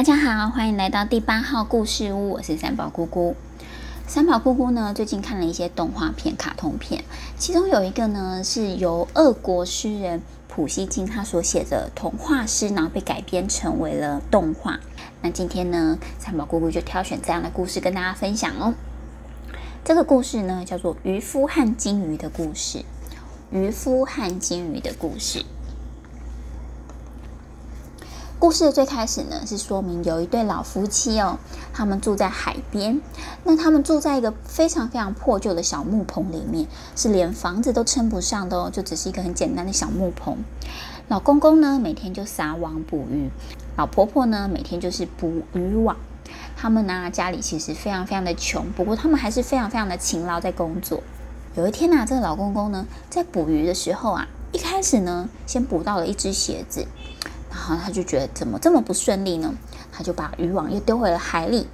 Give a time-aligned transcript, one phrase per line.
[0.00, 3.36] 大家好，欢迎来到第八号故事屋，我是三宝姑姑。
[4.06, 7.04] 三宝姑姑呢，最近看了一些动画片、卡通片，
[7.36, 14.80] 其中有一个呢是由俄国诗人普希金他所写的童话诗，然后被改编成为了动画。
[15.20, 18.72] 那今天呢，三宝姑姑就挑选这样的故事跟大家分享哦。
[19.84, 22.78] 这个故事呢，叫做《渔夫和金鱼的故事》。
[23.50, 25.44] 渔夫和金鱼的故事。
[28.40, 31.38] 故事的最开始呢，是说明有一对老夫妻哦，
[31.74, 32.98] 他们住在海边。
[33.44, 36.66] 那他们住在一个非常非常破旧的小木棚里面，
[36.96, 40.38] 是连房子都称不上的哦，就只是一个很简单的小木棚。
[41.08, 43.28] 老公公呢，每天就撒网捕鱼；
[43.76, 45.94] 老婆婆呢，每天就是捕鱼网。
[46.56, 51.02] 他们呢，家里其实非常非常的穷，不过他们还是非常非常的勤劳在工作。
[51.56, 56.86] 有一天呢，这个老公公呢，在捕鱼的时候啊，一开始呢，先捕到了一只鞋子。
[57.50, 59.52] 然后他就觉得怎么这么不顺利呢？
[59.92, 61.66] 他就把渔网又丢回了海里。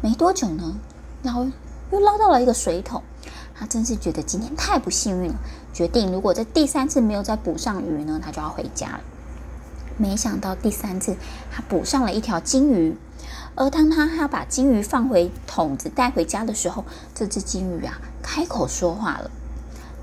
[0.00, 0.76] 没多久呢，
[1.24, 1.44] 然后
[1.90, 3.02] 又捞到了一个水桶。
[3.54, 5.34] 他真是觉得今天太不幸运了，
[5.74, 9.00] 决定如果这第三次没有再捕上鱼呢，他就要回家了。
[9.96, 11.16] 没想到第三次
[11.50, 12.96] 他捕上了一条金鱼，
[13.56, 19.28] 而当他要把金鱼放回桶子带回家的时候，这只金鱼啊开口说话了。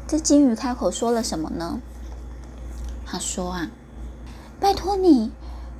[0.05, 1.79] 这金鱼开口说了什么呢？
[3.05, 3.69] 他说啊。
[4.59, 5.31] 拜托你，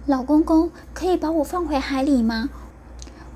[0.06, 2.50] 老公公，可以把我放回海里吗？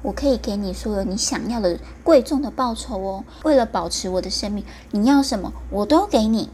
[0.01, 3.23] 我可以给你所有你想要的贵重的报酬哦。
[3.43, 6.49] 为了保持我的生命，你要什么我都给你。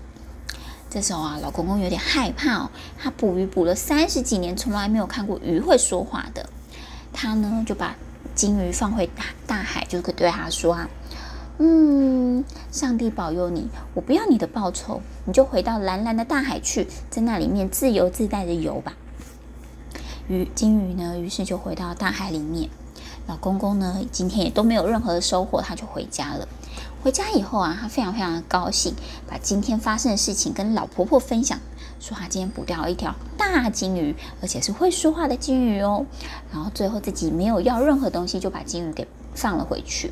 [0.90, 2.70] 这时候啊，老公公有点害怕哦。
[2.98, 6.50] 他捕鱼捕了三十几年，从来没有看过鱼会说话的。
[7.12, 7.96] 他呢就把
[8.34, 10.90] 金鱼放回大大海，就对他说啊。
[11.58, 18.94] 嗯，上帝保佑你，我不要你的报酬，你就回到蓝蓝的大海去，在那里面自由自在的游吧。
[20.28, 22.70] 鱼金鱼呢，于是就回到大海里面。
[23.28, 26.48] 老公公呢，今天也都没有任何的收获，他就回家了。
[27.02, 28.94] 回家以后啊，他非常非常的高兴，
[29.28, 31.58] 把今天发生的事情跟老婆婆分享，
[32.00, 36.06] 说他今天捕掉了一条大金鱼，而且是会说话的金鱼哦。
[36.52, 40.12] 然后最后自己没有要任何东西，就把金鱼给放了回去。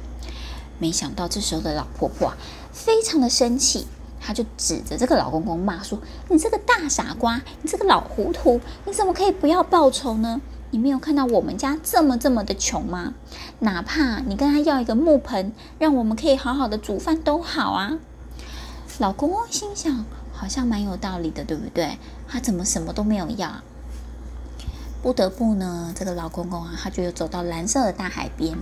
[0.83, 2.37] 没想到这时候的老婆婆啊，
[2.73, 3.87] 非常的生气，
[4.19, 10.41] 她就指着这个老公公骂说：“你这个大傻瓜，你这个老糊涂，你怎么可以不要报酬呢？
[10.71, 13.13] 你没有看到我们家这么这么的穷吗？
[13.59, 17.97] 哪怕你跟他要一个木盆，让我们可以好好的煮饭都好啊。”
[18.99, 21.97] 老公公心想，好像蛮有道理的，对不对？
[22.27, 23.49] 他怎么什么都没有要？
[25.01, 28.57] 不得不呢，这个老公公啊，他就走到蓝色的大海边。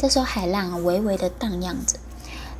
[0.00, 1.98] 这时候海浪，微微的荡漾着，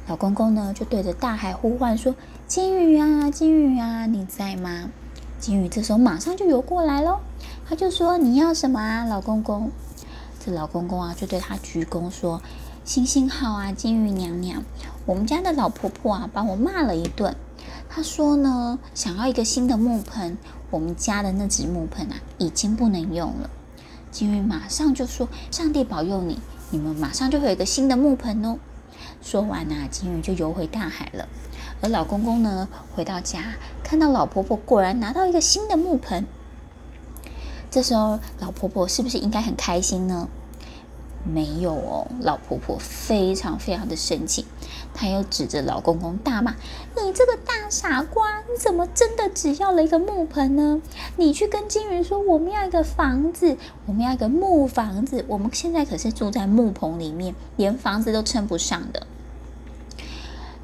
[0.07, 2.15] 老公公呢就对着大海呼唤说
[2.47, 4.91] ：“金鱼啊，金鱼啊，你在吗？”
[5.41, 7.21] 金鱼这时候马上就游过来喽，
[7.67, 9.71] 他就说：“你要什么啊，老公公？”
[10.45, 12.43] 这老公公啊就对他鞠躬说
[12.85, 14.63] ：“行行好啊，金鱼娘娘，
[15.07, 17.35] 我们家的老婆婆啊把我骂了一顿，
[17.89, 20.37] 她说呢想要一个新的木盆，
[20.69, 23.49] 我们家的那只木盆啊已经不能用了。”
[24.13, 26.39] 金鱼马上就说：“上帝保佑你。”
[26.71, 28.59] 你们马上就会有一个新的木盆哦！
[29.23, 31.29] 说完呐、啊，金鱼就游回大海了。
[31.83, 36.27] 而老公公呢，回到家，看到老婆婆果然拿到一个新的木盆。
[37.71, 40.29] 这时候，老婆婆是不是应该很开心呢？
[41.25, 44.47] 没有哦，老婆婆非常非常的生气，
[44.93, 46.57] 她又指着老公公大骂
[46.97, 50.83] ：“你这个大傻瓜，你怎么真的只要了一个木盆呢？
[51.17, 53.57] 你去跟金鱼说，我们要一个房子，
[53.87, 59.07] 我们要一个木房子，我们现在可是住在木棚里面，连房子都称不上的。”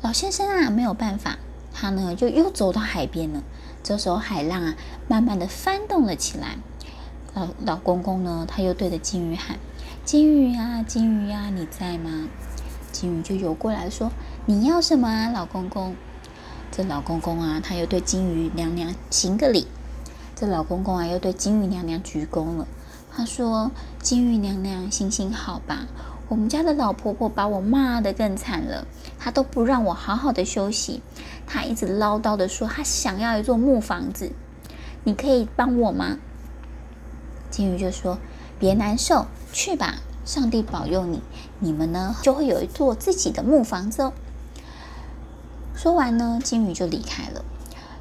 [0.02, 1.38] 老先生啊，没有办法，
[1.72, 3.42] 他呢就又走到海边了。
[3.82, 4.74] 这时候海浪啊，
[5.08, 6.58] 慢慢的翻动了起来。
[7.34, 9.58] 老老公公呢，他又对着金鱼喊。
[10.04, 12.28] 金鱼啊，金鱼啊，你在吗？
[12.98, 14.10] 金鱼就游过来说
[14.46, 15.94] ：“你要什么啊，老公公？”
[16.72, 19.66] 这老公公啊，他又对金鱼娘娘行个礼。
[20.34, 22.66] 这老公公啊，又对金鱼娘娘鞠躬了。
[23.14, 23.70] 他说
[24.00, 25.86] ：“金鱼娘娘，行行好吧，
[26.30, 28.86] 我们家的老婆婆把我骂得更惨了，
[29.18, 31.02] 她都不让我好好的休息，
[31.46, 34.32] 她一直唠叨的说她想要一座木房子，
[35.04, 36.16] 你可以帮我吗？”
[37.52, 38.16] 金鱼就说。
[38.58, 39.96] 别难受，去吧！
[40.26, 41.22] 上帝保佑你，
[41.60, 44.12] 你们呢就会有一座自己的木房子哦。
[45.76, 47.44] 说完呢，金鱼就离开了。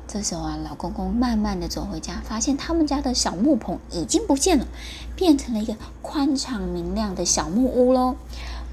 [0.07, 4.66] 这时候啊，老公公慢慢的走回家，发现他们家的小木棚已经不见了，
[5.16, 8.16] 变成了一个宽敞明亮的小木屋喽。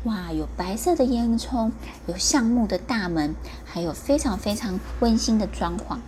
[0.05, 1.72] 哇，有白色的烟囱，
[2.06, 3.34] 有橡木的大门，
[3.66, 5.98] 还有非常非常温馨的装潢。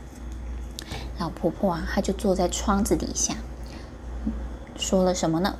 [1.18, 3.34] 老婆婆啊，她就坐在窗子底下。
[4.76, 5.56] 说了什么呢？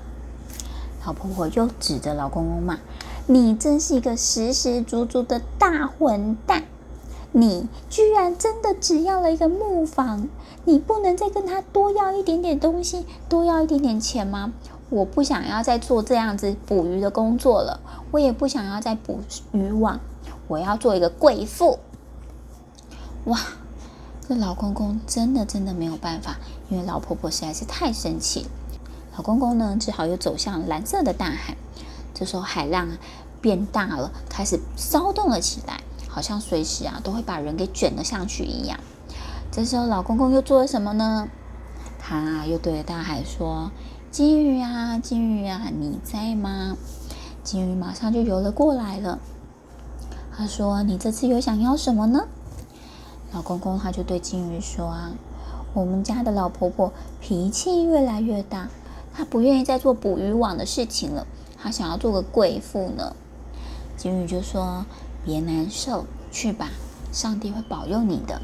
[1.07, 2.79] 老婆婆又指着老公公骂
[3.27, 6.65] ：“你真是一个实实足足的大混蛋！
[7.33, 10.29] 你居然真的只要了一个木房，
[10.65, 14.53] 你不能再跟他多要一点点东西，多要一点点钱吗？
[14.89, 17.81] 我不想要再做这样子捕鱼的工作了，
[18.11, 19.21] 我也不想要再捕
[19.53, 20.01] 渔网，
[20.47, 21.81] 我要做一个贵妇。”
[23.27, 23.39] 哇！
[24.27, 26.39] 这老公公真的真的没有办法，
[26.71, 28.47] 因为老婆婆实在是太生气了。
[29.17, 31.57] 老公公呢，只好又走向蓝色的大海。
[32.13, 32.89] 这时候海浪
[33.41, 38.79] 变大了，开始骚动了起来，好像随时啊都会把人给卷了上去一样。
[39.53, 41.29] 这时候老公公又做了什么呢？
[41.99, 43.71] 他又对着大海说
[44.11, 46.77] ：“金鱼啊，金鱼啊，你在吗？”
[47.45, 49.19] 金鱼马上就游了过来了。
[50.37, 52.27] 他说：“你这次又想要什么呢？”
[53.33, 55.13] 老公公他就对金鱼说：“啊，
[55.73, 58.69] 我们家的老婆婆脾气越来越大，
[59.15, 61.27] 他不愿意再做捕鱼网的事情了，
[61.57, 63.15] 他想要做个贵妇呢。”
[63.97, 64.85] 金鱼就说
[65.25, 66.71] ：“别难受，去吧，
[67.13, 68.43] 上帝会保佑你的。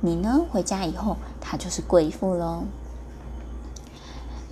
[0.00, 2.64] 你呢，回家以后，她就是贵妇喽。”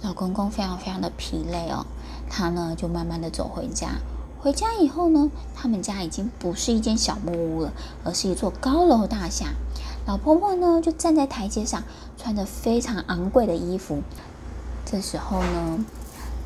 [0.02, 1.84] 老公公非常非常的疲累哦，
[2.30, 3.96] 他呢就慢慢的走回家。
[4.40, 7.72] 回家以后呢，他们家已经不是一间小木屋了，
[8.02, 9.48] 而是一座高楼大厦。
[10.06, 11.82] 老婆婆呢，就站在台阶上，
[12.16, 14.02] 穿着非常昂贵的衣服。
[14.84, 15.84] 这时候呢，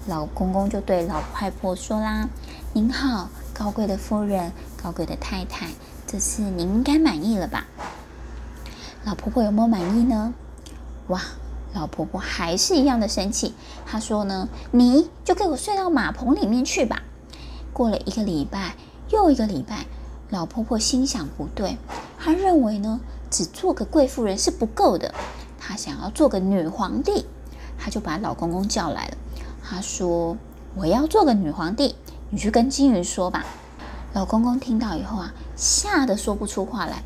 [0.06, 2.28] 老公公就对老太婆说啦
[2.74, 4.52] ：“您好，高贵的夫人，
[4.82, 5.68] 高贵的太太，
[6.06, 7.66] 这次您应该满意了吧？”
[9.04, 10.34] 老婆婆有没有满意呢？
[11.08, 11.20] 哇，
[11.72, 13.54] 老婆婆还是一样的生气。
[13.86, 17.02] 她说呢：“你就给我睡到马棚里面去吧。”
[17.72, 18.76] 过了一个礼拜，
[19.10, 19.86] 又一个礼拜，
[20.30, 21.78] 老婆婆心想不对，
[22.18, 23.00] 她认为呢。
[23.30, 25.12] 只做个贵妇人是不够的，
[25.58, 27.26] 她想要做个女皇帝，
[27.84, 29.16] 她就把老公公叫来了。
[29.62, 30.38] 她说
[30.74, 31.96] ：“我要做个女皇帝，
[32.30, 33.44] 你去跟金鱼说吧。”
[34.14, 37.02] 老公公听到以后啊，吓得说不出话来。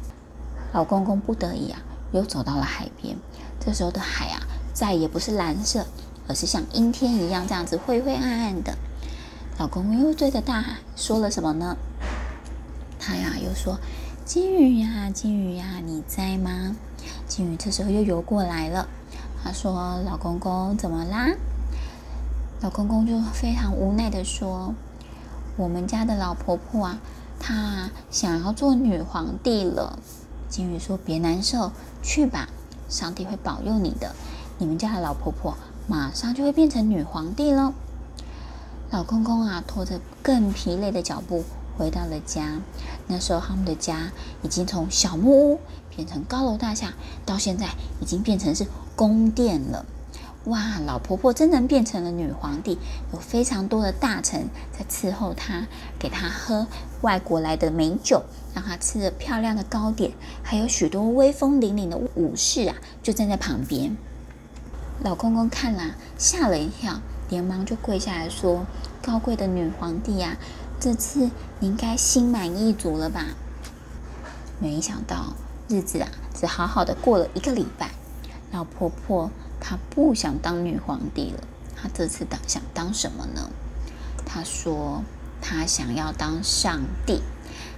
[0.72, 1.80] 老公公不得已啊，
[2.12, 3.16] 又走到了海边。
[3.58, 5.84] 这时候的海啊，再也不是蓝色，
[6.28, 8.76] 而是像阴天一样这样子灰灰暗暗的。
[9.58, 11.76] 老公公又对着大海说了什么呢？
[13.00, 13.80] 他呀，又说。
[14.24, 16.76] 金鱼呀，金鱼呀，你在吗？
[17.26, 18.86] 金鱼这时候又游过来了。
[19.48, 21.34] 他说：“老公公，怎么啦？”
[22.60, 24.74] 老公公就非常无奈地说
[25.56, 26.98] ：“我们家的老婆婆啊，
[27.40, 29.98] 她想要做女皇帝了。”
[30.50, 31.72] 金鱼说：“别难受，
[32.02, 32.50] 去吧，
[32.90, 34.14] 上帝会保佑你的。
[34.58, 35.56] 你们家的老婆婆
[35.86, 37.72] 马上就会变成女皇帝了。”
[38.92, 41.42] 老公公啊，拖着更疲累的脚步。
[41.78, 42.60] 回到了家，
[43.06, 44.10] 那时候他们的家
[44.42, 45.60] 已经从小木屋
[45.96, 46.92] 变成高楼大厦，
[47.24, 47.68] 到现在
[48.02, 48.66] 已经变成是
[48.98, 49.86] 宫殿了。
[50.46, 52.78] 哇，老婆婆真的变成了女皇帝，
[53.12, 55.68] 有非常多的大臣在伺候她，
[56.00, 56.66] 给她喝
[57.02, 60.10] 外国来的美酒，让她吃着漂亮的糕点，
[60.42, 63.96] 还有许多威风凛凛的武士啊，就站在旁边。
[65.04, 68.66] 老公公看了吓了一跳，连忙就跪下来说
[69.00, 70.36] ：“高贵的女皇帝呀！”
[70.80, 71.30] 这次
[71.60, 73.26] 你应该心满意足了吧？
[74.58, 75.34] 没想到
[75.68, 77.90] 日子啊，只好好的过了一个礼拜。
[78.50, 81.40] 老婆婆她不想当女皇帝了，
[81.76, 83.50] 她这次当想当什么呢？
[84.24, 85.02] 她说
[85.40, 87.22] 她想要当上帝，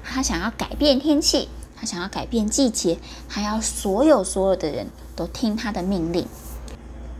[0.04, 2.98] 她想要改变天气，她想要改变季节，
[3.28, 4.86] 还要所有所有的人
[5.16, 6.26] 都听她的命令。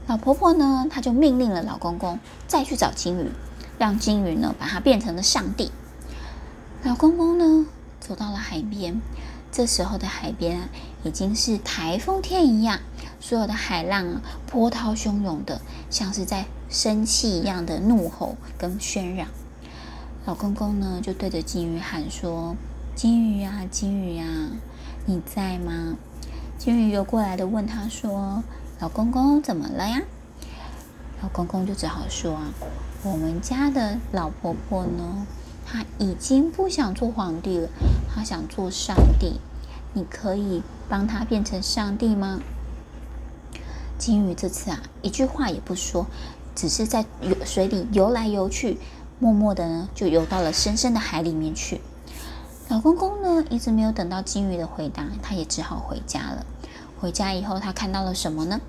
[0.06, 3.30] 老婆婆呢，她就命令了老公公再去找金鱼。
[3.78, 5.72] 让金鱼呢，把它变成了上帝。
[6.82, 7.66] 老公公呢，
[8.10, 9.00] 走到了海边。
[9.52, 10.68] 这时候的海边啊，
[11.04, 12.80] 已经是台风天一样，
[13.20, 19.28] 所有的海浪啊，波涛汹涌的，像是在生气一样的怒吼跟喧嚷。
[20.26, 22.56] 老公公呢，就对着金鱼喊说
[22.96, 24.24] ：“金鱼呀，金鱼呀，
[25.06, 25.94] 你在吗？”
[26.58, 28.42] 金鱼游过来的问他说
[28.80, 30.02] ：“老公公，怎么了呀？”
[31.22, 32.50] 老公公就只好说啊。
[33.04, 35.26] 我们家的老婆婆呢，
[35.72, 37.68] 他已经不想做皇帝了，
[38.12, 39.38] 他想做上帝。
[39.92, 42.40] 你可以帮他变成上帝吗？
[43.96, 46.06] 金鱼这次啊，一句话也不说，
[46.56, 48.78] 只是在游水里游来游去，
[49.20, 51.80] 默默的呢就游到了深深的海里面去。
[52.68, 56.44] 老公公呢，一直没有等到金鱼的回答，他也只好回家了。
[57.00, 58.60] 回家以后，他看到了什么呢？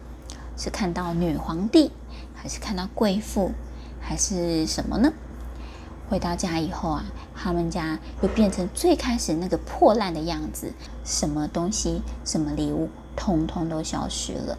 [0.55, 1.91] 是看到女皇帝，
[2.35, 3.51] 还是看到贵妇？
[3.99, 5.11] 还是什么呢？
[6.11, 10.73] 回到家以后啊，他们家又变成最开始那个破烂的样子，
[11.05, 14.57] 什么东西、什么礼物，通通都消失了。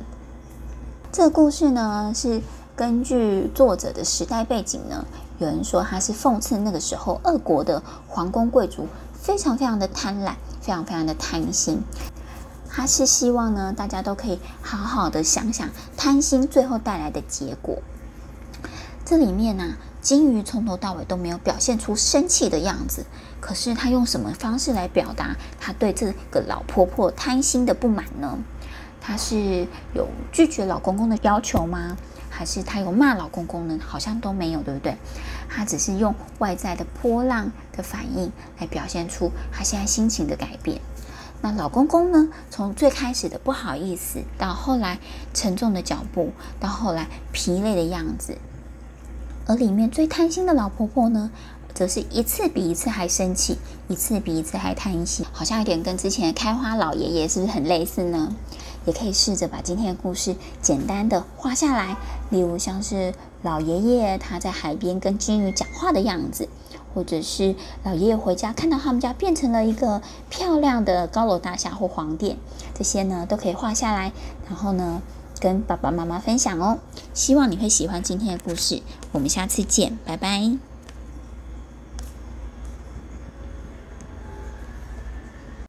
[1.12, 2.40] 这个故事呢，是
[2.74, 5.04] 根据作者的时代背景呢，
[5.38, 10.32] 有人说他是讽刺那个时候俄国的皇宫贵族非常非常的贪婪，
[10.62, 11.82] 非常非常的贪心。
[12.70, 15.68] 他是希望呢，大家都可以好好的想想
[15.98, 17.76] 贪心最后带来的结果。
[19.04, 23.06] 这里面呢、金鱼从头到尾都没有表现出生气的样子，
[23.40, 28.36] 可是他用什么方式来表达他对这个老婆婆贪心的不满呢？
[29.00, 31.96] 他是有拒绝老公公的要求吗？
[32.28, 33.78] 还是他有骂老公公呢？
[33.80, 34.96] 好像都没有，对不对？
[35.48, 40.80] 他只是用外在的波浪的反应来表现出他现在心情的改变。
[41.42, 42.28] 那老公公呢？
[42.50, 44.98] 从最开始的不好意思，到后来
[45.32, 48.38] 沉重的脚步，到后来疲累的样子。
[49.46, 51.30] 而里面最贪心的老婆婆呢，
[51.74, 53.58] 则是一次比一次还生气，
[53.88, 58.34] 一次比一次还贪心，好像有点跟之前开花老爷爷是不是很类似呢？
[58.84, 61.96] 也可以试着把今天的故事简单的画下来，
[62.30, 66.48] 例如像是老爷爷他在海边跟鲸鱼讲话的样子。
[66.94, 72.36] 或者是老爷爷回家看到他们家变成了一个漂亮的高楼大厦或皇殿，
[72.74, 74.12] 这些呢都可以画下来，
[74.46, 75.00] 然后呢
[75.40, 76.78] 跟爸爸妈妈分享哦。
[77.14, 80.71] 希望你会喜欢今天的故事，我们下次见，拜拜。